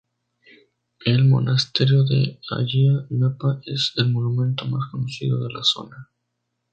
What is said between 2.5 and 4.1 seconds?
Ayia Napa es el